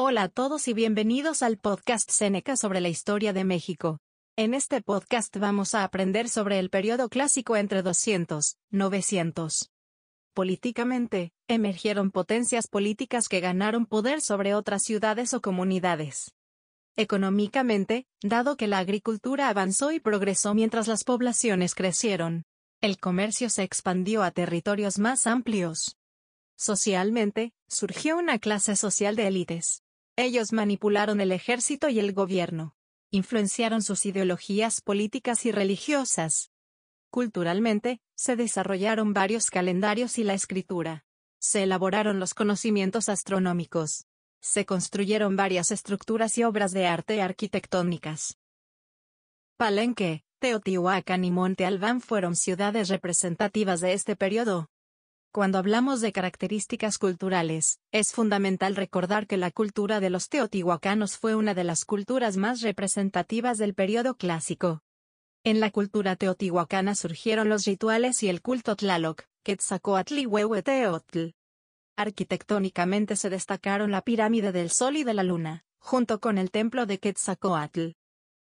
Hola 0.00 0.22
a 0.22 0.28
todos 0.28 0.68
y 0.68 0.74
bienvenidos 0.74 1.42
al 1.42 1.58
podcast 1.58 2.08
Seneca 2.08 2.56
sobre 2.56 2.80
la 2.80 2.88
historia 2.88 3.32
de 3.32 3.42
México. 3.42 3.98
En 4.36 4.54
este 4.54 4.80
podcast 4.80 5.36
vamos 5.38 5.74
a 5.74 5.82
aprender 5.82 6.28
sobre 6.28 6.60
el 6.60 6.70
periodo 6.70 7.08
clásico 7.08 7.56
entre 7.56 7.82
200, 7.82 8.58
900. 8.70 9.72
Políticamente, 10.34 11.32
emergieron 11.48 12.12
potencias 12.12 12.68
políticas 12.68 13.28
que 13.28 13.40
ganaron 13.40 13.86
poder 13.86 14.20
sobre 14.20 14.54
otras 14.54 14.84
ciudades 14.84 15.34
o 15.34 15.40
comunidades. 15.40 16.32
Económicamente, 16.94 18.06
dado 18.22 18.56
que 18.56 18.68
la 18.68 18.78
agricultura 18.78 19.48
avanzó 19.48 19.90
y 19.90 19.98
progresó 19.98 20.54
mientras 20.54 20.86
las 20.86 21.02
poblaciones 21.02 21.74
crecieron, 21.74 22.44
el 22.80 23.00
comercio 23.00 23.50
se 23.50 23.64
expandió 23.64 24.22
a 24.22 24.30
territorios 24.30 25.00
más 25.00 25.26
amplios. 25.26 25.96
Socialmente, 26.56 27.52
surgió 27.66 28.16
una 28.16 28.38
clase 28.38 28.76
social 28.76 29.16
de 29.16 29.26
élites. 29.26 29.82
Ellos 30.18 30.52
manipularon 30.52 31.20
el 31.20 31.30
ejército 31.30 31.88
y 31.88 32.00
el 32.00 32.12
gobierno. 32.12 32.74
Influenciaron 33.12 33.84
sus 33.84 34.04
ideologías 34.04 34.80
políticas 34.80 35.46
y 35.46 35.52
religiosas. 35.52 36.50
Culturalmente, 37.08 38.00
se 38.16 38.34
desarrollaron 38.34 39.12
varios 39.12 39.48
calendarios 39.48 40.18
y 40.18 40.24
la 40.24 40.34
escritura. 40.34 41.04
Se 41.38 41.62
elaboraron 41.62 42.18
los 42.18 42.34
conocimientos 42.34 43.08
astronómicos. 43.08 44.06
Se 44.40 44.66
construyeron 44.66 45.36
varias 45.36 45.70
estructuras 45.70 46.36
y 46.36 46.42
obras 46.42 46.72
de 46.72 46.88
arte 46.88 47.22
arquitectónicas. 47.22 48.38
Palenque, 49.56 50.24
Teotihuacán 50.40 51.24
y 51.24 51.30
Monte 51.30 51.64
Albán 51.64 52.00
fueron 52.00 52.34
ciudades 52.34 52.88
representativas 52.88 53.80
de 53.80 53.92
este 53.92 54.16
periodo. 54.16 54.68
Cuando 55.38 55.58
hablamos 55.58 56.00
de 56.00 56.10
características 56.10 56.98
culturales, 56.98 57.78
es 57.92 58.10
fundamental 58.10 58.74
recordar 58.74 59.28
que 59.28 59.36
la 59.36 59.52
cultura 59.52 60.00
de 60.00 60.10
los 60.10 60.28
teotihuacanos 60.28 61.16
fue 61.16 61.36
una 61.36 61.54
de 61.54 61.62
las 61.62 61.84
culturas 61.84 62.36
más 62.36 62.60
representativas 62.60 63.56
del 63.56 63.72
periodo 63.72 64.16
clásico. 64.16 64.82
En 65.44 65.60
la 65.60 65.70
cultura 65.70 66.16
teotihuacana 66.16 66.96
surgieron 66.96 67.48
los 67.48 67.66
rituales 67.66 68.20
y 68.24 68.28
el 68.28 68.42
culto 68.42 68.74
Tlaloc, 68.74 69.26
Quetzalcoatl 69.44 70.18
y 70.18 70.26
Huehueteotl. 70.26 71.28
Arquitectónicamente 71.96 73.14
se 73.14 73.30
destacaron 73.30 73.92
la 73.92 74.02
pirámide 74.02 74.50
del 74.50 74.70
Sol 74.70 74.96
y 74.96 75.04
de 75.04 75.14
la 75.14 75.22
Luna, 75.22 75.64
junto 75.78 76.18
con 76.18 76.38
el 76.38 76.50
templo 76.50 76.84
de 76.84 76.98
Quetzalcoatl. 76.98 77.90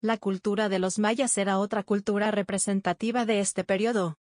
La 0.00 0.16
cultura 0.16 0.68
de 0.68 0.80
los 0.80 0.98
mayas 0.98 1.38
era 1.38 1.60
otra 1.60 1.84
cultura 1.84 2.32
representativa 2.32 3.24
de 3.24 3.38
este 3.38 3.62
periodo. 3.62 4.18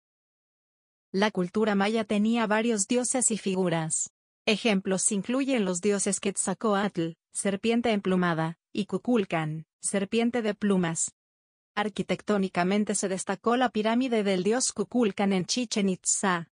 La 1.13 1.31
cultura 1.31 1.73
maya 1.73 2.03
tenía 2.03 2.47
varios 2.47 2.85
dioses 2.85 3.31
y 3.31 3.37
figuras. 3.37 4.11
Ejemplos 4.45 5.09
incluyen 5.13 5.63
los 5.63 5.79
dioses 5.79 6.19
Quetzalcoatl, 6.19 7.11
serpiente 7.31 7.91
emplumada, 7.91 8.57
y 8.73 8.87
Cuculcán, 8.87 9.65
serpiente 9.79 10.41
de 10.41 10.53
plumas. 10.53 11.13
Arquitectónicamente 11.75 12.93
se 12.93 13.07
destacó 13.07 13.55
la 13.55 13.69
pirámide 13.69 14.23
del 14.23 14.43
dios 14.43 14.73
Cuculcán 14.73 15.31
en 15.31 15.45
Chichen 15.45 15.87
Itza. 15.87 16.49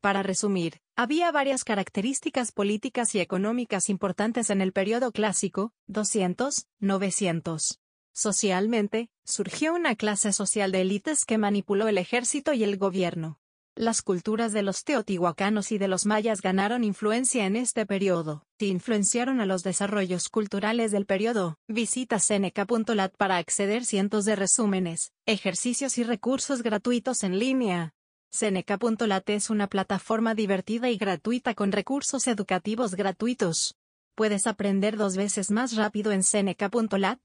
Para 0.00 0.22
resumir, 0.22 0.80
había 0.96 1.30
varias 1.30 1.62
características 1.62 2.50
políticas 2.50 3.14
y 3.14 3.20
económicas 3.20 3.90
importantes 3.90 4.48
en 4.48 4.62
el 4.62 4.72
periodo 4.72 5.12
clásico, 5.12 5.74
200, 5.88 6.66
900. 6.80 7.78
Socialmente, 8.14 9.10
surgió 9.24 9.74
una 9.74 9.96
clase 9.96 10.32
social 10.32 10.72
de 10.72 10.80
élites 10.80 11.26
que 11.26 11.36
manipuló 11.36 11.88
el 11.88 11.98
ejército 11.98 12.54
y 12.54 12.64
el 12.64 12.78
gobierno. 12.78 13.38
Las 13.74 14.02
culturas 14.02 14.52
de 14.52 14.62
los 14.62 14.84
teotihuacanos 14.84 15.72
y 15.72 15.78
de 15.78 15.88
los 15.88 16.04
mayas 16.04 16.42
ganaron 16.42 16.84
influencia 16.84 17.46
en 17.46 17.56
este 17.56 17.86
periodo, 17.86 18.44
y 18.58 18.66
influenciaron 18.66 19.40
a 19.40 19.46
los 19.46 19.62
desarrollos 19.62 20.28
culturales 20.28 20.92
del 20.92 21.06
periodo. 21.06 21.56
Visita 21.68 22.18
seneca.lat 22.18 23.16
para 23.16 23.38
acceder 23.38 23.86
cientos 23.86 24.26
de 24.26 24.36
resúmenes, 24.36 25.12
ejercicios 25.24 25.96
y 25.96 26.04
recursos 26.04 26.62
gratuitos 26.62 27.22
en 27.22 27.38
línea. 27.38 27.94
Seneca.lat 28.30 29.30
es 29.30 29.48
una 29.48 29.68
plataforma 29.68 30.34
divertida 30.34 30.90
y 30.90 30.98
gratuita 30.98 31.54
con 31.54 31.72
recursos 31.72 32.26
educativos 32.26 32.94
gratuitos. 32.94 33.74
Puedes 34.14 34.46
aprender 34.46 34.98
dos 34.98 35.16
veces 35.16 35.50
más 35.50 35.76
rápido 35.76 36.12
en 36.12 36.24
seneca.lat. 36.24 37.20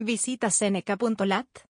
Visita 0.00 0.50
seneca.lat. 0.50 1.46